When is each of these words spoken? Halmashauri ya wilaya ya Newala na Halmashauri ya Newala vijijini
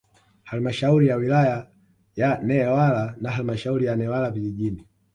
Halmashauri 0.43 1.07
ya 1.07 1.15
wilaya 1.15 1.71
ya 2.15 2.39
Newala 2.43 3.15
na 3.21 3.31
Halmashauri 3.31 3.85
ya 3.85 3.95
Newala 3.95 4.31
vijijini 4.31 4.87